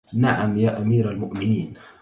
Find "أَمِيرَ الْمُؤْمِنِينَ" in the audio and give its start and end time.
0.81-1.73